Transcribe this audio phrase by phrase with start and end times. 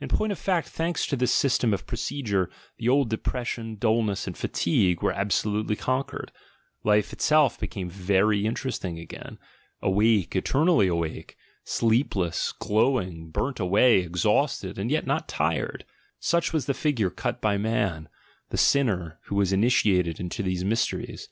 [0.00, 4.34] In point of fact, thanks to this system of procedure, the old depression, dullness, and
[4.34, 6.30] fatigue were absolutely con quered,
[6.82, 9.36] life itself became very interesting again,
[9.82, 15.84] awake, eternally awake, sleepless, glowing, burnt away, exhausted and yet not tired—
[16.32, 18.08] such was the figure cut by man,
[18.48, 21.28] "the sinner," who was initiated into these mysteries.